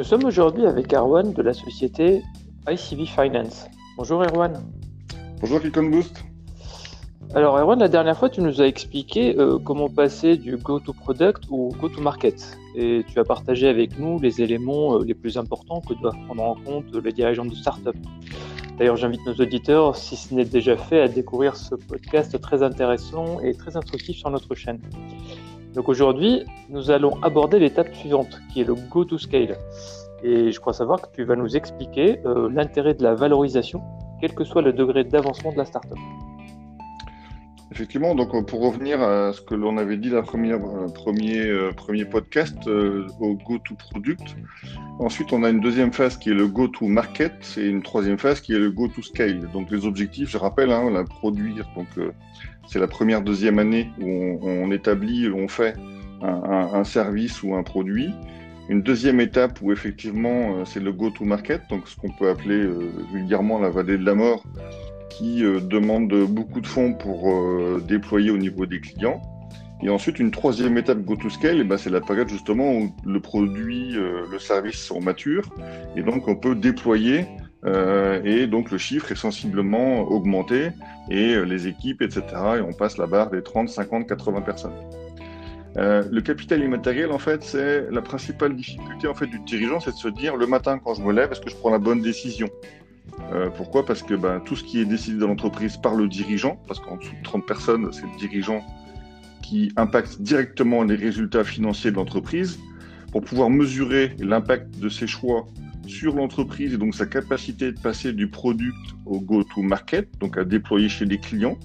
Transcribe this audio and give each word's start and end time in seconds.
Nous 0.00 0.06
sommes 0.06 0.24
aujourd'hui 0.24 0.64
avec 0.64 0.94
Erwan 0.94 1.34
de 1.34 1.42
la 1.42 1.52
société 1.52 2.22
ICV 2.66 3.04
Finance. 3.04 3.66
Bonjour 3.98 4.22
Erwan. 4.22 4.54
Bonjour 5.42 5.60
Kikon 5.60 5.90
Boost. 5.90 6.24
Alors 7.34 7.58
Erwan, 7.58 7.78
la 7.78 7.88
dernière 7.88 8.16
fois 8.16 8.30
tu 8.30 8.40
nous 8.40 8.62
as 8.62 8.66
expliqué 8.66 9.38
euh, 9.38 9.58
comment 9.58 9.90
passer 9.90 10.38
du 10.38 10.56
go-to-product 10.56 11.42
au 11.50 11.68
go-to-market. 11.78 12.56
Et 12.76 13.04
tu 13.12 13.18
as 13.20 13.24
partagé 13.24 13.68
avec 13.68 13.98
nous 13.98 14.18
les 14.18 14.40
éléments 14.40 14.96
euh, 14.96 15.04
les 15.04 15.12
plus 15.12 15.36
importants 15.36 15.82
que 15.82 15.92
doivent 15.92 16.16
prendre 16.24 16.44
en 16.44 16.54
compte 16.54 16.86
les 16.94 17.12
dirigeants 17.12 17.44
de 17.44 17.54
start-up. 17.54 17.96
D'ailleurs, 18.78 18.96
j'invite 18.96 19.26
nos 19.26 19.34
auditeurs, 19.34 19.96
si 19.96 20.16
ce 20.16 20.32
n'est 20.34 20.46
déjà 20.46 20.78
fait, 20.78 21.02
à 21.02 21.08
découvrir 21.08 21.56
ce 21.56 21.74
podcast 21.74 22.40
très 22.40 22.62
intéressant 22.62 23.38
et 23.40 23.52
très 23.52 23.76
instructif 23.76 24.16
sur 24.16 24.30
notre 24.30 24.54
chaîne. 24.54 24.80
Donc 25.74 25.88
aujourd'hui, 25.88 26.44
nous 26.68 26.90
allons 26.90 27.22
aborder 27.22 27.58
l'étape 27.58 27.94
suivante, 27.94 28.40
qui 28.52 28.62
est 28.62 28.64
le 28.64 28.74
go-to-scale. 28.74 29.56
Et 30.22 30.50
je 30.52 30.60
crois 30.60 30.72
savoir 30.72 31.00
que 31.00 31.08
tu 31.14 31.24
vas 31.24 31.36
nous 31.36 31.56
expliquer 31.56 32.20
euh, 32.26 32.50
l'intérêt 32.52 32.94
de 32.94 33.02
la 33.02 33.14
valorisation, 33.14 33.80
quel 34.20 34.34
que 34.34 34.44
soit 34.44 34.62
le 34.62 34.72
degré 34.72 35.04
d'avancement 35.04 35.52
de 35.52 35.58
la 35.58 35.64
startup. 35.64 35.98
Effectivement, 37.72 38.16
donc 38.16 38.34
euh, 38.34 38.42
pour 38.42 38.62
revenir 38.62 39.00
à 39.00 39.32
ce 39.32 39.40
que 39.40 39.54
l'on 39.54 39.78
avait 39.78 39.96
dit 39.96 40.10
première 40.24 40.56
euh, 40.56 40.88
premier 40.92 41.46
euh, 41.46 41.70
premier 41.70 42.04
podcast 42.04 42.66
au 42.66 43.34
go 43.34 43.58
to 43.58 43.76
product. 43.76 44.36
Ensuite, 44.98 45.32
on 45.32 45.44
a 45.44 45.50
une 45.50 45.60
deuxième 45.60 45.92
phase 45.92 46.16
qui 46.16 46.30
est 46.30 46.34
le 46.34 46.48
go 46.48 46.66
to 46.66 46.88
market 46.88 47.32
et 47.56 47.68
une 47.68 47.82
troisième 47.82 48.18
phase 48.18 48.40
qui 48.40 48.54
est 48.54 48.58
le 48.58 48.72
go 48.72 48.88
to 48.88 49.02
scale. 49.02 49.48
Donc 49.52 49.70
les 49.70 49.86
objectifs, 49.86 50.30
je 50.30 50.36
rappelle, 50.36 50.72
hein, 50.72 50.90
la 50.90 51.04
produire. 51.04 51.64
Donc 51.76 51.86
c'est 52.66 52.80
la 52.80 52.88
première 52.88 53.22
deuxième 53.22 53.60
année 53.60 53.88
où 54.00 54.08
on, 54.08 54.64
on 54.64 54.70
établit, 54.72 55.30
on 55.30 55.46
fait 55.46 55.76
un, 56.22 56.70
un, 56.74 56.84
service 56.84 57.42
ou 57.44 57.54
un 57.54 57.62
produit. 57.62 58.10
Une 58.68 58.82
deuxième 58.82 59.20
étape 59.20 59.60
où 59.62 59.72
effectivement 59.72 60.64
c'est 60.64 60.80
le 60.80 60.92
go 60.92 61.10
to 61.10 61.24
market, 61.24 61.62
donc 61.70 61.88
ce 61.88 61.96
qu'on 61.96 62.10
peut 62.10 62.28
appeler 62.28 62.68
vulgairement 63.12 63.58
la 63.58 63.70
vallée 63.70 63.96
de 63.96 64.04
la 64.04 64.14
mort 64.14 64.44
qui 65.10 65.44
euh, 65.44 65.60
demande 65.60 66.14
beaucoup 66.28 66.62
de 66.62 66.66
fonds 66.66 66.94
pour 66.94 67.30
euh, 67.30 67.82
déployer 67.86 68.30
au 68.30 68.38
niveau 68.38 68.64
des 68.64 68.80
clients. 68.80 69.20
Et 69.82 69.90
ensuite, 69.90 70.18
une 70.18 70.30
troisième 70.30 70.78
étape 70.78 71.00
go-to-scale, 71.00 71.58
eh 71.60 71.64
ben, 71.64 71.76
c'est 71.76 71.90
la 71.90 72.00
période 72.00 72.28
justement 72.28 72.72
où 72.72 72.94
le 73.04 73.20
produit, 73.20 73.96
euh, 73.96 74.22
le 74.30 74.38
service 74.38 74.78
sont 74.78 75.00
matures, 75.00 75.44
et 75.96 76.02
donc 76.02 76.28
on 76.28 76.36
peut 76.36 76.54
déployer, 76.54 77.26
et 78.24 78.46
donc 78.46 78.70
le 78.70 78.78
chiffre 78.78 79.12
est 79.12 79.16
sensiblement 79.16 80.00
augmenté, 80.00 80.70
et 81.10 81.44
les 81.44 81.68
équipes, 81.68 82.00
etc., 82.00 82.22
et 82.56 82.60
on 82.62 82.72
passe 82.72 82.96
la 82.96 83.06
barre 83.06 83.30
des 83.30 83.42
30, 83.42 83.68
50, 83.68 84.06
80 84.06 84.40
personnes. 84.40 84.72
le 85.76 86.20
capital 86.20 86.62
immatériel, 86.62 87.10
en 87.12 87.18
fait, 87.18 87.42
c'est 87.42 87.90
la 87.90 88.00
principale 88.00 88.56
difficulté 88.56 89.08
en 89.08 89.14
fait 89.14 89.26
du 89.26 89.38
dirigeant, 89.40 89.78
c'est 89.78 89.92
de 89.92 89.96
se 89.96 90.08
dire 90.08 90.36
le 90.36 90.46
matin 90.46 90.78
quand 90.78 90.94
je 90.94 91.02
me 91.02 91.12
lève, 91.12 91.32
est-ce 91.32 91.42
que 91.42 91.50
je 91.50 91.56
prends 91.56 91.70
la 91.70 91.78
bonne 91.78 92.00
décision? 92.00 92.48
Euh, 93.32 93.48
pourquoi? 93.50 93.84
Parce 93.84 94.02
que 94.02 94.14
ben, 94.14 94.40
tout 94.40 94.56
ce 94.56 94.64
qui 94.64 94.80
est 94.80 94.84
décidé 94.84 95.18
dans 95.18 95.28
l'entreprise 95.28 95.76
par 95.76 95.94
le 95.94 96.08
dirigeant, 96.08 96.60
parce 96.66 96.80
qu'en 96.80 96.96
dessous 96.96 97.14
de 97.16 97.22
30 97.22 97.46
personnes, 97.46 97.92
c'est 97.92 98.02
le 98.02 98.18
dirigeant 98.18 98.64
qui 99.42 99.72
impacte 99.76 100.20
directement 100.20 100.82
les 100.82 100.96
résultats 100.96 101.44
financiers 101.44 101.90
de 101.90 101.96
l'entreprise. 101.96 102.58
Pour 103.12 103.22
pouvoir 103.22 103.50
mesurer 103.50 104.14
l'impact 104.20 104.78
de 104.78 104.88
ses 104.88 105.08
choix 105.08 105.46
sur 105.86 106.14
l'entreprise 106.14 106.74
et 106.74 106.78
donc 106.78 106.94
sa 106.94 107.06
capacité 107.06 107.72
de 107.72 107.80
passer 107.80 108.12
du 108.12 108.28
product 108.28 108.76
au 109.06 109.20
go-to-market, 109.20 110.08
donc 110.20 110.38
à 110.38 110.44
déployer 110.44 110.88
chez 110.88 111.04
les 111.04 111.18
clients. 111.18 111.58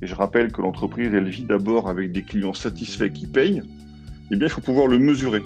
Et 0.00 0.06
je 0.06 0.14
rappelle 0.14 0.50
que 0.50 0.62
l'entreprise, 0.62 1.12
elle 1.12 1.28
vit 1.28 1.44
d'abord 1.44 1.88
avec 1.88 2.12
des 2.12 2.22
clients 2.22 2.54
satisfaits 2.54 3.10
qui 3.10 3.26
payent. 3.26 3.62
Eh 4.30 4.36
bien, 4.36 4.46
il 4.46 4.50
faut 4.50 4.60
pouvoir 4.60 4.86
le 4.86 4.98
mesurer. 4.98 5.42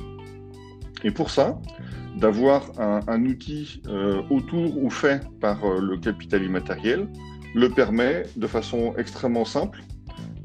Et 1.05 1.11
pour 1.11 1.31
ça, 1.31 1.59
d'avoir 2.17 2.71
un, 2.79 3.25
outil 3.25 3.83
euh, 3.89 4.23
autour 4.31 4.83
ou 4.83 4.91
fait 4.91 5.23
par 5.41 5.65
euh, 5.65 5.81
le 5.81 5.97
capital 5.97 6.43
immatériel 6.43 7.09
le 7.55 7.69
permet 7.69 8.25
de 8.37 8.47
façon 8.47 8.95
extrêmement 8.97 9.45
simple 9.45 9.81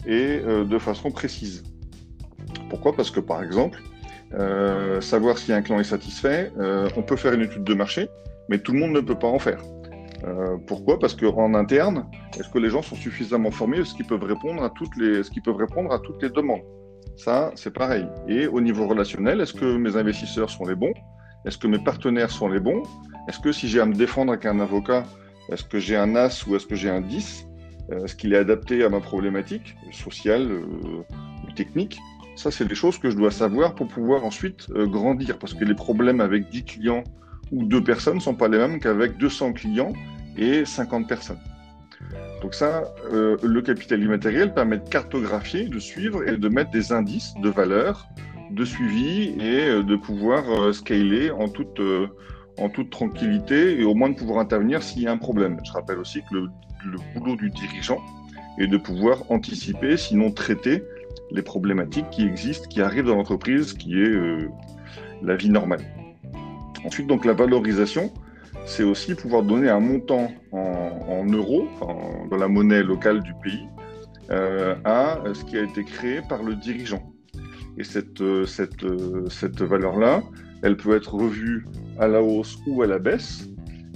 et 0.06 0.42
euh, 0.46 0.64
de 0.64 0.78
façon 0.78 1.12
précise. 1.12 1.64
Pourquoi? 2.70 2.96
Parce 2.96 3.12
que 3.12 3.20
par 3.20 3.44
exemple, 3.44 3.82
savoir 5.00 5.38
si 5.38 5.54
un 5.54 5.62
client 5.62 5.80
est 5.80 5.86
satisfait, 5.86 6.52
on 6.98 7.02
peut 7.02 7.16
faire 7.16 7.34
une 7.34 7.44
étude 7.44 7.64
de 7.64 7.74
marché, 7.74 8.10
mais 8.50 8.60
tout 8.60 8.74
le 8.74 8.80
monde 8.80 8.92
ne 8.92 9.00
peut 9.00 9.18
pas 9.18 9.28
en 9.28 9.40
faire. 9.40 9.62
pourquoi? 10.68 11.00
Parce 11.00 11.16
qu'en 11.16 11.54
interne, 11.54 12.06
est-ce 12.38 12.50
que 12.50 12.60
les 12.60 12.70
gens 12.70 12.82
sont 12.82 12.98
suffisamment 12.98 13.52
formés 13.52 13.80
Est-ce 13.80 13.94
qu'ils 13.94 14.06
peuvent 14.06 14.26
répondre 14.26 14.62
à 14.64 14.70
toutes 14.70 14.98
les, 14.98 15.20
est-ce 15.20 15.32
qu'ils 15.32 15.44
peuvent 15.44 15.56
répondre 15.56 15.94
à 15.94 16.00
toutes 16.00 16.22
les 16.22 16.30
demandes? 16.30 16.64
Ça, 17.16 17.52
c'est 17.56 17.74
pareil. 17.74 18.06
Et 18.28 18.48
au 18.48 18.60
niveau 18.60 18.86
relationnel, 18.86 19.40
est-ce 19.40 19.54
que 19.54 19.78
mes 19.78 19.96
investisseurs 19.96 20.50
sont 20.50 20.66
les 20.66 20.76
bons? 20.76 20.94
Est-ce 21.48 21.58
que 21.58 21.68
mes 21.68 21.80
partenaires 21.80 22.30
sont 22.30 22.50
les 22.50 22.60
bons? 22.60 22.84
Est-ce 23.30 23.40
que 23.40 23.54
si 23.54 23.70
j'ai 23.70 23.80
à 23.80 23.86
me 23.86 23.94
défendre 23.94 24.34
avec 24.34 24.46
un 24.46 24.60
avocat, 24.60 25.06
est-ce 25.50 25.64
que 25.64 25.80
j'ai 25.80 25.96
un 25.96 26.14
As 26.14 26.46
ou 26.46 26.58
est-ce 26.58 26.68
que 26.68 26.76
j'ai 26.76 26.90
un 26.90 27.00
10 27.00 27.48
euh, 27.90 28.04
Est-ce 28.04 28.16
qu'il 28.16 28.34
est 28.34 28.38
adapté 28.38 28.84
à 28.84 28.90
ma 28.90 29.00
problématique 29.00 29.78
sociale 29.94 30.52
euh, 30.52 30.66
ou 31.48 31.52
technique? 31.56 32.00
Ça, 32.36 32.52
c'est 32.52 32.66
des 32.66 32.76
choses 32.76 32.98
que 32.98 33.10
je 33.10 33.16
dois 33.16 33.32
savoir 33.32 33.76
pour 33.76 33.88
pouvoir 33.88 34.26
ensuite 34.26 34.68
euh, 34.72 34.88
grandir. 34.88 35.40
Parce 35.40 35.54
que 35.54 35.64
les 35.64 35.74
problèmes 35.74 36.20
avec 36.20 36.50
10 36.50 36.66
clients 36.66 37.06
ou 37.54 37.64
2 37.64 37.82
personnes 37.82 38.16
ne 38.16 38.22
sont 38.22 38.36
pas 38.36 38.50
les 38.50 38.58
mêmes 38.58 38.82
qu'avec 38.82 39.18
200 39.18 39.54
clients 39.54 39.94
et 40.36 40.66
50 40.66 41.08
personnes. 41.08 41.40
Donc 42.42 42.54
ça, 42.54 42.84
le 43.12 43.62
capital 43.62 44.04
immatériel 44.04 44.54
permet 44.54 44.78
de 44.78 44.88
cartographier, 44.88 45.68
de 45.68 45.80
suivre 45.80 46.28
et 46.28 46.38
de 46.38 46.50
mettre 46.50 46.70
des 46.70 46.92
indices 46.92 47.34
de 47.42 47.50
valeur 47.50 48.08
de 48.52 48.66
suivi 48.66 49.36
et 49.40 49.68
euh, 49.68 49.84
de 49.84 49.96
pouvoir 49.96 50.50
euh, 50.50 50.74
scaler 50.74 51.32
en 51.32 51.48
toute, 51.48 51.80
euh, 51.80 52.08
en 52.58 52.70
toute 52.70 52.90
tranquillité 52.90 53.80
et 53.80 53.84
au 53.84 53.94
moins 53.94 54.10
de 54.10 54.16
pouvoir 54.16 54.40
intervenir 54.40 54.84
s'il 54.84 55.04
y 55.04 55.08
a 55.08 55.12
un 55.12 55.18
problème. 55.18 55.60
Je 55.64 55.72
rappelle 55.72 56.00
aussi 56.00 56.22
que 56.22 56.36
le, 56.36 56.50
boulot 57.16 57.36
du 57.36 57.50
dirigeant 57.50 58.00
est 58.60 58.68
de 58.68 58.78
pouvoir 58.78 59.24
anticiper, 59.30 59.98
sinon 59.98 60.32
traiter 60.32 60.84
les 61.32 61.42
problématiques 61.42 62.10
qui 62.12 62.26
existent, 62.26 62.68
qui 62.70 62.82
arrivent 62.82 63.06
dans 63.06 63.16
l'entreprise, 63.16 63.74
qui 63.74 64.00
est 64.00 64.16
la 65.22 65.36
vie 65.36 65.50
normale. 65.50 65.82
Ensuite, 66.86 67.08
donc 67.08 67.26
la 67.26 67.34
valorisation, 67.34 68.14
c'est 68.66 68.84
aussi 68.84 69.16
pouvoir 69.16 69.44
donner 69.44 69.70
un 69.70 69.82
montant 69.82 70.32
en, 70.54 71.26
euros, 71.26 71.68
dans 72.30 72.38
la 72.38 72.48
monnaie 72.48 72.84
locale 72.84 73.22
du 73.22 73.34
pays, 73.44 73.68
à 74.30 75.20
ce 75.34 75.44
qui 75.44 75.58
a 75.58 75.64
été 75.64 75.84
créé 75.84 76.22
par 76.22 76.42
le 76.42 76.56
dirigeant. 76.56 77.04
Et 77.78 77.84
cette, 77.84 78.22
euh, 78.22 78.46
cette, 78.46 78.84
euh, 78.84 79.30
cette 79.30 79.62
valeur-là, 79.62 80.24
elle 80.64 80.78
peut 80.78 80.96
être 80.96 81.14
revue 81.14 81.66
à 82.00 82.08
la 82.08 82.22
hausse 82.22 82.58
ou 82.66 82.82
à 82.82 82.88
la 82.88 83.00
baisse. 83.00 83.48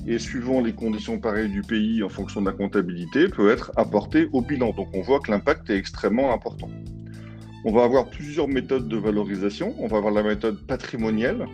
Et 0.07 0.17
suivant 0.19 0.61
les 0.61 0.73
conditions 0.73 1.19
pareilles 1.19 1.49
du 1.49 1.61
pays 1.61 2.03
en 2.03 2.09
fonction 2.09 2.41
de 2.41 2.47
la 2.47 2.53
comptabilité, 2.53 3.27
peut 3.27 3.51
être 3.51 3.71
apportée 3.75 4.29
au 4.33 4.41
bilan. 4.41 4.71
Donc 4.71 4.87
on 4.93 5.01
voit 5.01 5.19
que 5.19 5.31
l'impact 5.31 5.69
est 5.69 5.77
extrêmement 5.77 6.33
important. 6.33 6.69
On 7.65 7.71
va 7.71 7.83
avoir 7.83 8.09
plusieurs 8.09 8.47
méthodes 8.47 8.87
de 8.87 8.97
valorisation. 8.97 9.75
On 9.79 9.87
va 9.87 9.97
avoir 9.97 10.13
la 10.13 10.23
méthode 10.23 10.65
patrimoniale 10.65 11.47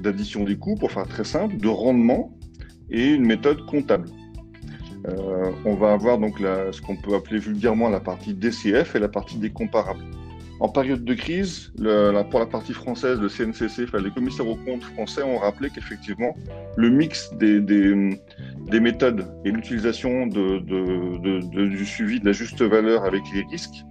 d'addition 0.00 0.44
des 0.44 0.56
coûts, 0.56 0.74
pour 0.74 0.92
faire 0.92 1.06
très 1.06 1.24
simple, 1.24 1.56
de 1.56 1.68
rendement, 1.68 2.36
et 2.90 3.14
une 3.14 3.24
méthode 3.24 3.64
comptable. 3.66 4.08
Euh, 5.08 5.52
on 5.64 5.74
va 5.74 5.92
avoir 5.92 6.18
donc 6.18 6.38
ce 6.38 6.80
qu'on 6.82 6.96
peut 6.96 7.14
appeler 7.14 7.38
vulgairement 7.38 7.88
la 7.88 8.00
partie 8.00 8.34
DCF 8.34 8.96
et 8.96 8.98
la 8.98 9.08
partie 9.08 9.38
des 9.38 9.50
comparables. 9.50 10.04
En 10.58 10.68
période 10.68 11.04
de 11.04 11.14
crise, 11.14 11.72
pour 12.30 12.40
la 12.40 12.46
partie 12.46 12.72
française, 12.72 13.20
le 13.20 13.28
CNCC, 13.28 13.86
les 14.02 14.10
commissaires 14.10 14.48
aux 14.48 14.56
comptes 14.56 14.84
français 14.84 15.22
ont 15.22 15.38
rappelé 15.38 15.68
qu'effectivement, 15.68 16.34
le 16.76 16.88
mix 16.88 17.30
des, 17.34 17.60
des, 17.60 18.18
des 18.70 18.80
méthodes 18.80 19.26
et 19.44 19.50
l'utilisation 19.50 20.26
du 20.26 21.86
suivi 21.86 22.20
de 22.20 22.26
la 22.26 22.32
juste 22.32 22.62
valeur 22.62 23.04
avec 23.04 23.22
les 23.34 23.42
risques 23.50 23.84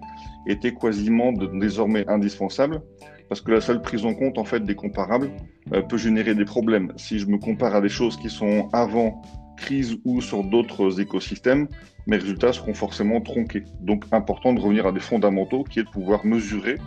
était 0.48 0.74
quasiment 0.74 1.32
désormais 1.32 2.08
indispensable 2.08 2.82
parce 3.30 3.42
que 3.42 3.52
la 3.52 3.62
seule 3.62 3.82
prise 3.82 4.06
en 4.06 4.14
compte 4.14 4.38
en 4.38 4.44
fait 4.44 4.64
des 4.64 4.76
comparables 4.76 5.32
euh, 5.74 5.82
peut 5.82 5.98
générer 5.98 6.36
des 6.36 6.46
problèmes. 6.46 6.94
Si 6.96 7.20
je 7.20 7.26
me 7.26 7.38
compare 7.38 7.76
à 7.76 7.82
des 7.82 7.90
choses 7.90 8.18
qui 8.18 8.30
sont 8.30 8.70
avant 8.72 9.22
crise 9.56 9.98
ou 10.06 10.22
sur 10.22 10.44
d'autres 10.44 11.00
écosystèmes, 11.00 11.68
mes 12.08 12.18
résultats 12.18 12.54
seront 12.54 12.74
forcément 12.74 13.22
tronqués. 13.22 13.64
Donc 13.82 14.06
important 14.12 14.54
de 14.54 14.60
revenir 14.60 14.86
à 14.88 14.92
des 14.92 15.00
fondamentaux 15.00 15.64
qui 15.64 15.80
est 15.80 15.84
de 15.84 15.90
pouvoir 15.90 16.26
mesurer 16.26 16.78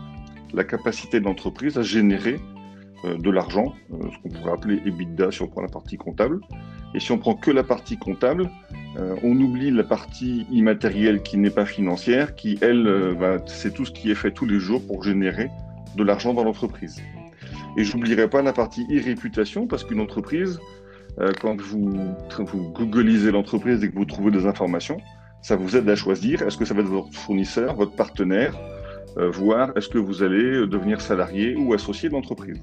la 0.54 0.64
capacité 0.64 1.20
de 1.20 1.24
l'entreprise 1.24 1.78
à 1.78 1.82
générer 1.82 2.40
euh, 3.04 3.16
de 3.16 3.30
l'argent, 3.30 3.74
euh, 3.92 4.08
ce 4.12 4.22
qu'on 4.22 4.28
pourrait 4.28 4.52
appeler 4.52 4.82
EBITDA 4.84 5.30
si 5.30 5.42
on 5.42 5.46
prend 5.46 5.62
la 5.62 5.68
partie 5.68 5.96
comptable. 5.96 6.40
Et 6.94 7.00
si 7.00 7.12
on 7.12 7.18
prend 7.18 7.34
que 7.34 7.50
la 7.50 7.62
partie 7.62 7.98
comptable, 7.98 8.50
euh, 8.96 9.14
on 9.22 9.38
oublie 9.38 9.70
la 9.70 9.84
partie 9.84 10.46
immatérielle 10.50 11.22
qui 11.22 11.36
n'est 11.36 11.50
pas 11.50 11.66
financière, 11.66 12.34
qui 12.34 12.58
elle, 12.62 12.90
c'est 13.46 13.74
tout 13.74 13.84
ce 13.84 13.92
qui 13.92 14.10
est 14.10 14.14
fait 14.14 14.30
tous 14.30 14.46
les 14.46 14.58
jours 14.58 14.84
pour 14.86 15.04
générer 15.04 15.50
de 15.96 16.02
l'argent 16.02 16.32
dans 16.32 16.44
l'entreprise. 16.44 17.00
Et 17.76 17.84
j'oublierai 17.84 18.28
pas 18.28 18.42
la 18.42 18.52
partie 18.52 18.84
e-réputation 18.90 19.66
parce 19.66 19.84
qu'une 19.84 20.00
entreprise, 20.00 20.58
euh, 21.20 21.32
quand 21.40 21.60
vous, 21.60 22.14
vous 22.38 22.70
googlisez 22.70 23.30
l'entreprise 23.30 23.82
et 23.82 23.90
que 23.90 23.94
vous 23.94 24.04
trouvez 24.04 24.30
des 24.30 24.46
informations, 24.46 24.98
ça 25.42 25.56
vous 25.56 25.76
aide 25.76 25.88
à 25.88 25.96
choisir 25.96 26.42
est-ce 26.42 26.56
que 26.56 26.64
ça 26.64 26.74
va 26.74 26.80
être 26.80 26.88
votre 26.88 27.12
fournisseur, 27.12 27.74
votre 27.74 27.92
partenaire, 27.92 28.54
euh, 29.16 29.30
voir 29.30 29.72
est-ce 29.76 29.88
que 29.88 29.98
vous 29.98 30.22
allez 30.22 30.66
devenir 30.66 31.00
salarié 31.00 31.56
ou 31.56 31.74
associé 31.74 32.08
de 32.08 32.14
l'entreprise? 32.14 32.62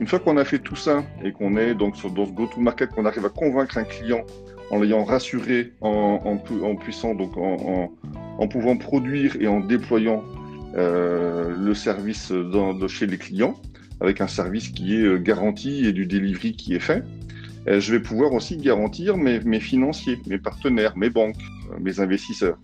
Une 0.00 0.06
fois 0.06 0.20
qu'on 0.20 0.36
a 0.36 0.44
fait 0.44 0.60
tout 0.60 0.76
ça 0.76 1.02
et 1.24 1.32
qu'on 1.32 1.56
est 1.56 1.74
donc 1.74 1.96
sur, 1.96 2.10
dans 2.10 2.26
ce 2.26 2.32
go-to-market, 2.32 2.90
qu'on 2.90 3.04
arrive 3.04 3.26
à 3.26 3.30
convaincre 3.30 3.78
un 3.78 3.84
client 3.84 4.24
en 4.70 4.78
l'ayant 4.78 5.02
rassuré, 5.02 5.72
en, 5.80 6.36
puissant, 6.76 7.14
donc 7.14 7.36
en, 7.36 8.48
pouvant 8.48 8.76
produire 8.76 9.36
et 9.40 9.48
en 9.48 9.60
déployant 9.60 10.22
euh, 10.76 11.54
le 11.56 11.74
service 11.74 12.32
chez 12.86 13.06
les 13.06 13.18
clients, 13.18 13.54
avec 14.00 14.20
un 14.20 14.28
service 14.28 14.68
qui 14.68 14.94
est 14.94 15.04
euh, 15.04 15.18
garanti 15.18 15.86
et 15.86 15.92
du 15.92 16.06
delivery 16.06 16.52
qui 16.52 16.74
est 16.74 16.80
fait, 16.80 17.02
euh, 17.02 17.27
je 17.66 17.92
vais 17.92 18.00
pouvoir 18.00 18.32
aussi 18.32 18.56
garantir 18.56 19.16
mes, 19.16 19.60
financiers, 19.60 20.18
mes 20.26 20.38
partenaires, 20.38 20.96
mes 20.96 21.10
banques, 21.10 21.36
euh, 21.72 21.76
mes 21.80 22.00
investisseurs. 22.00 22.58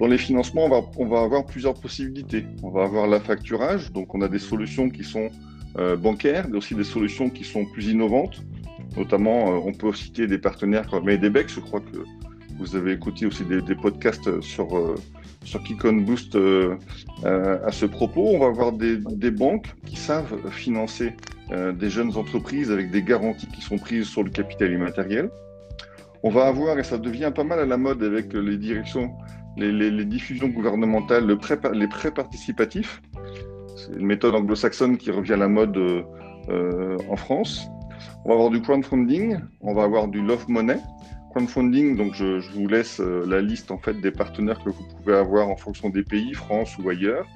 Dans 0.00 0.06
les 0.06 0.18
financements, 0.18 0.68
on 0.96 1.06
va, 1.06 1.20
avoir 1.20 1.46
plusieurs 1.46 1.74
possibilités. 1.74 2.46
On 2.62 2.70
va 2.70 2.84
avoir 2.84 3.06
l'affacturage, 3.06 3.92
donc 3.92 4.14
on 4.14 4.22
a 4.22 4.28
des 4.28 4.40
solutions 4.40 4.90
qui 4.90 5.04
sont 5.04 5.30
euh, 5.78 5.96
bancaires, 5.96 6.48
mais 6.48 6.56
aussi 6.56 6.74
des 6.74 6.84
solutions 6.84 7.30
qui 7.30 7.44
sont 7.44 7.64
plus 7.64 7.88
innovantes. 7.88 8.42
Notamment, 8.96 9.52
euh, 9.52 9.60
on 9.64 9.72
peut 9.72 9.92
citer 9.92 10.26
des 10.26 10.38
partenaires 10.38 10.88
comme 10.88 11.08
Edebec, 11.08 11.48
je 11.48 11.60
crois 11.60 11.80
que 11.80 11.98
vous 12.58 12.76
avez 12.76 12.92
écouté 12.92 13.26
aussi 13.26 13.44
des, 13.44 13.74
podcasts 13.74 14.40
sur, 14.40 14.76
euh, 14.76 14.94
sur 15.44 15.62
Kikon 15.64 15.94
Boost 15.94 16.36
euh, 16.36 16.76
à 17.24 17.72
ce 17.72 17.86
propos. 17.86 18.28
On 18.28 18.38
va 18.38 18.46
avoir 18.46 18.72
des 18.72 19.30
banques 19.30 19.74
qui 19.86 19.96
savent 19.96 20.50
financer 20.50 21.14
des 21.50 21.90
jeunes 21.90 22.16
entreprises 22.16 22.70
avec 22.70 22.90
des 22.90 23.02
garanties 23.02 23.48
qui 23.48 23.60
sont 23.60 23.78
prises 23.78 24.06
sur 24.06 24.22
le 24.22 24.30
capital 24.30 24.72
immatériel. 24.72 25.30
On 26.22 26.30
va 26.30 26.46
avoir, 26.46 26.78
et 26.78 26.84
ça 26.84 26.96
devient 26.96 27.32
pas 27.34 27.44
mal 27.44 27.58
à 27.60 27.66
la 27.66 27.76
mode 27.76 28.02
avec 28.02 28.32
les 28.32 28.56
directions, 28.56 29.12
les, 29.58 29.70
les, 29.70 29.90
les 29.90 30.04
diffusions 30.06 30.48
gouvernementales, 30.48 31.26
le 31.26 31.38
les 31.72 31.88
prêts 31.88 32.10
participatifs. 32.10 33.02
C'est 33.76 33.92
une 33.92 34.06
méthode 34.06 34.34
anglo-saxonne 34.34 34.96
qui 34.96 35.10
revient 35.10 35.34
à 35.34 35.36
la 35.36 35.48
mode 35.48 35.76
euh, 35.76 36.96
en 37.10 37.16
France. 37.16 37.68
On 38.24 38.30
va 38.30 38.34
avoir 38.36 38.50
du 38.50 38.62
crowdfunding, 38.62 39.38
on 39.60 39.74
va 39.74 39.82
avoir 39.82 40.08
du 40.08 40.22
love 40.22 40.48
money. 40.48 40.78
Crowdfunding, 41.30 41.96
donc 41.96 42.14
je, 42.14 42.40
je 42.40 42.52
vous 42.52 42.68
laisse 42.68 43.00
euh, 43.00 43.24
la 43.26 43.42
liste 43.42 43.70
en 43.70 43.78
fait 43.78 44.00
des 44.00 44.10
partenaires 44.10 44.62
que 44.64 44.70
vous 44.70 44.84
pouvez 44.96 45.16
avoir 45.16 45.48
en 45.48 45.56
fonction 45.56 45.90
des 45.90 46.04
pays, 46.04 46.32
France 46.32 46.78
ou 46.78 46.88
ailleurs. 46.88 47.26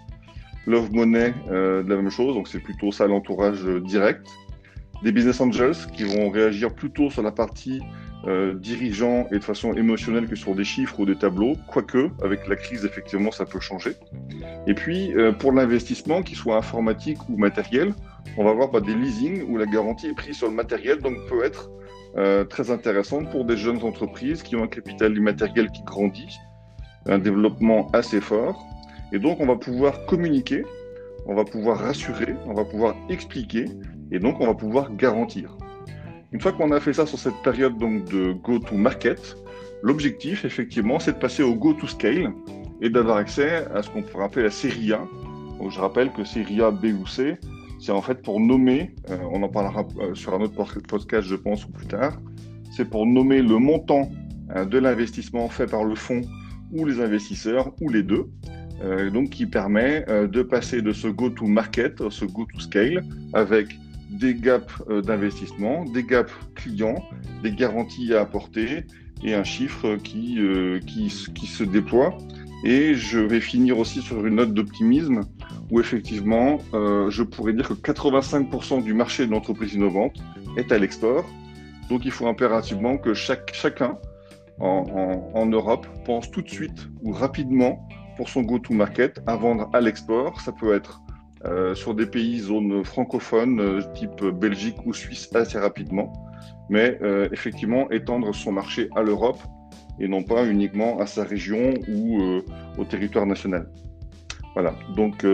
Love 0.69 0.93
money, 0.93 1.32
euh, 1.50 1.82
de 1.82 1.88
la 1.88 1.97
même 1.97 2.11
chose, 2.11 2.35
donc 2.35 2.47
c'est 2.47 2.59
plutôt 2.61 2.93
ça 2.93 3.06
l'entourage 3.06 3.65
euh, 3.65 3.81
direct. 3.81 4.26
Des 5.03 5.12
business 5.12 5.41
angels 5.41 5.76
qui 5.94 6.05
vont 6.05 6.29
réagir 6.29 6.75
plutôt 6.75 7.09
sur 7.09 7.23
la 7.23 7.32
partie 7.32 7.81
euh, 8.26 8.53
dirigeant 8.53 9.26
et 9.32 9.38
de 9.38 9.44
façon 9.44 9.73
émotionnelle 9.73 10.26
que 10.29 10.37
sur 10.37 10.55
des 10.55 10.65
chiffres 10.65 11.00
ou 11.00 11.06
des 11.06 11.17
tableaux, 11.17 11.55
quoique 11.69 12.11
avec 12.23 12.47
la 12.49 12.56
crise 12.56 12.85
effectivement 12.85 13.31
ça 13.31 13.47
peut 13.47 13.61
changer. 13.61 13.93
Et 14.67 14.75
puis 14.75 15.15
pour 15.38 15.53
l'investissement, 15.53 16.23
qu'il 16.23 16.37
soit 16.37 16.56
informatique 16.56 17.17
ou 17.31 17.38
matériel, 17.38 17.94
on 18.37 18.44
va 18.44 18.50
avoir 18.50 18.70
bah, 18.70 18.81
des 18.81 18.94
leasing 18.94 19.44
où 19.49 19.56
la 19.56 19.67
garantie 19.67 20.09
est 20.09 20.15
prise 20.15 20.37
sur 20.37 20.49
le 20.49 20.55
matériel, 20.55 20.99
donc 20.99 21.15
peut 21.29 21.44
être 21.44 21.70
très 22.49 22.70
intéressante 22.70 23.31
pour 23.31 23.44
des 23.44 23.56
jeunes 23.56 23.82
entreprises 23.85 24.43
qui 24.43 24.56
ont 24.56 24.65
un 24.65 24.69
capital 24.69 25.17
immatériel 25.17 25.70
qui 25.70 25.82
grandit, 25.85 26.37
un 27.06 27.19
développement 27.19 27.88
assez 27.93 28.20
fort. 28.20 28.62
Et 29.12 29.19
donc 29.19 29.40
on 29.40 29.46
va 29.46 29.56
pouvoir 29.56 30.06
communiquer, 30.06 30.64
on 31.26 31.34
va 31.34 31.44
pouvoir 31.44 31.78
rassurer, 31.78 32.34
on 32.46 32.55
va 32.55 32.64
pouvoir 32.64 32.94
expliquer, 33.08 33.66
et 34.10 34.19
donc 34.19 34.40
on 34.40 34.46
va 34.46 34.55
pouvoir 34.55 34.94
garantir. 34.94 35.56
Une 36.32 36.40
fois 36.40 36.52
qu'on 36.52 36.72
a 36.72 36.81
fait 36.81 36.93
ça 36.93 37.06
sur 37.06 37.19
cette 37.19 37.40
période 37.43 37.78
donc 37.78 38.05
de 38.06 38.32
go-to-market, 38.32 39.37
l'objectif, 39.82 40.44
effectivement, 40.44 40.99
c'est 40.99 41.12
de 41.12 41.19
passer 41.19 41.43
au 41.43 41.55
go-to-scale 41.55 42.32
et 42.81 42.90
d'avoir 42.90 43.16
accès 43.16 43.66
à 43.75 43.82
ce 43.82 43.90
qu'on 43.90 44.02
pourrait 44.02 44.25
appeler 44.25 44.44
la 44.44 44.50
série 44.50 44.93
A. 44.93 45.06
Donc, 45.58 45.70
je 45.70 45.81
rappelle 45.81 46.12
que 46.12 46.25
série 46.25 46.60
A, 46.62 46.70
B 46.70 46.87
ou 47.00 47.06
C, 47.06 47.38
c'est 47.81 47.93
en 47.93 48.02
fait 48.02 48.22
pour 48.22 48.40
nommer, 48.40 48.94
euh, 49.10 49.16
on 49.32 49.43
en 49.43 49.49
parlera 49.49 49.87
euh, 50.00 50.14
sur 50.14 50.34
un 50.34 50.40
autre 50.40 50.55
podcast, 50.87 51.26
je 51.26 51.37
pense, 51.37 51.64
ou 51.64 51.70
plus 51.70 51.87
tard, 51.87 52.20
c'est 52.76 52.88
pour 52.88 53.06
nommer 53.06 53.40
le 53.40 53.58
montant 53.58 54.10
euh, 54.55 54.64
de 54.64 54.78
l'investissement 54.78 55.49
fait 55.49 55.66
par 55.66 55.84
le 55.84 55.94
fonds 55.94 56.22
ou 56.72 56.84
les 56.84 57.00
investisseurs, 57.00 57.72
ou 57.81 57.88
les 57.88 58.02
deux, 58.02 58.28
euh, 58.83 59.11
donc 59.11 59.31
qui 59.31 59.47
permet 59.47 60.05
euh, 60.09 60.27
de 60.27 60.43
passer 60.43 60.83
de 60.83 60.93
ce 60.93 61.09
go-to-market, 61.09 62.09
ce 62.11 62.25
go-to-scale, 62.25 63.05
avec 63.33 63.77
des 64.11 64.35
gaps 64.35 64.73
euh, 64.89 65.03
d'investissement, 65.03 65.85
des 65.85 66.03
gaps 66.03 66.33
clients, 66.55 67.05
des 67.43 67.53
garanties 67.53 68.15
à 68.15 68.23
apporter 68.23 68.85
et 69.25 69.35
un 69.35 69.45
chiffre 69.45 69.97
qui, 69.97 70.37
euh, 70.39 70.81
qui, 70.81 71.13
qui, 71.35 71.47
se 71.47 71.65
déploie. 71.65 72.17
Et 72.65 72.95
je 72.95 73.19
vais 73.19 73.41
finir 73.41 73.79
aussi 73.79 74.01
sur 74.01 74.25
une 74.27 74.37
note 74.37 74.55
d'optimisme 74.55 75.21
où 75.71 75.81
effectivement, 75.81 76.59
euh, 76.75 77.11
je 77.11 77.23
pourrais 77.23 77.53
dire 77.53 77.69
que 77.69 77.75
85% 77.75 78.83
du 78.83 78.95
marché 78.95 79.27
de 79.27 79.31
l'entreprise 79.31 79.75
innovante 79.75 80.17
est 80.57 80.73
à 80.73 80.79
l'export. 80.79 81.25
Donc 81.89 82.05
il 82.05 82.11
faut 82.11 82.27
impérativement 82.27 82.97
que 82.97 83.15
chaque, 83.15 83.53
chacun 83.55 83.99
en, 84.59 85.31
en, 85.35 85.39
en 85.39 85.47
Europe 85.47 85.87
pense 86.05 86.31
tout 86.31 86.43
de 86.43 86.51
suite 86.51 86.89
ou 87.03 87.13
rapidement 87.13 87.88
pour 88.19 88.29
son 88.29 88.43
go-to-market 88.43 89.23
à 89.26 89.37
vendre 89.37 89.70
à 89.73 89.81
l'export. 89.81 90.41
Ça 90.43 90.53
peut 90.53 90.75
être 90.75 91.00
euh, 91.47 91.75
sur 91.76 91.94
des 91.94 92.05
pays 92.05 92.41
zones 92.41 92.85
francophones, 92.85 93.61
euh, 93.61 93.81
type 93.94 94.23
Belgique 94.25 94.85
ou 94.85 94.93
Suisse, 94.93 95.31
assez 95.35 95.59
rapidement. 95.59 96.12
Mais 96.69 96.99
euh, 97.00 97.29
effectivement, 97.32 97.88
étendre 97.91 98.35
son 98.35 98.50
marché 98.50 98.91
à 98.97 99.03
l'Europe 99.03 99.41
et 100.00 100.09
non 100.09 100.25
pas 100.25 100.44
uniquement 100.47 100.99
à 100.99 101.06
sa 101.06 101.23
région 101.23 101.75
ou 101.88 102.20
au 102.76 102.85
territoire 102.85 103.26
national. 103.26 103.69
Voilà. 104.55 104.75
Donc, 104.94 105.26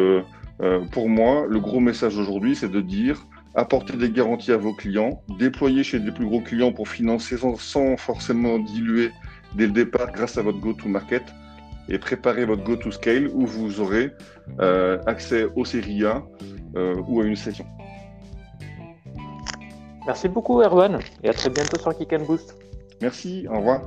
pour 0.90 1.08
moi, 1.10 1.44
le 1.46 1.60
gros 1.60 1.80
message 1.80 2.16
aujourd'hui, 2.16 2.56
c'est 2.56 2.70
de 2.70 2.80
dire 2.80 3.26
apporter 3.54 3.94
des 3.98 4.08
garanties 4.08 4.52
à 4.52 4.56
vos 4.56 4.72
clients, 4.72 5.22
déployer 5.38 5.82
chez 5.82 6.00
des 6.00 6.12
plus 6.12 6.24
gros 6.24 6.40
clients 6.40 6.72
pour 6.72 6.88
financer 6.88 7.36
sans 7.58 7.96
forcément 7.98 8.58
diluer 8.58 9.10
dès 9.54 9.66
le 9.66 9.72
départ 9.72 10.10
grâce 10.12 10.38
à 10.38 10.42
votre 10.42 10.60
go-to-market 10.60 11.24
et 11.88 11.98
préparez 11.98 12.44
votre 12.44 12.64
go-to-scale 12.64 13.28
où 13.28 13.46
vous 13.46 13.80
aurez 13.80 14.12
euh, 14.60 14.98
accès 15.06 15.44
aux 15.56 15.64
séries 15.64 16.04
A 16.04 16.22
euh, 16.76 16.96
ou 17.08 17.20
à 17.20 17.24
une 17.24 17.36
session. 17.36 17.66
Merci 20.06 20.28
beaucoup 20.28 20.60
Erwan 20.60 20.98
et 21.22 21.28
à 21.28 21.32
très 21.32 21.50
bientôt 21.50 21.78
sur 21.78 21.96
Kick 21.96 22.12
and 22.12 22.24
Boost. 22.24 22.56
Merci, 23.00 23.46
au 23.50 23.56
revoir. 23.56 23.82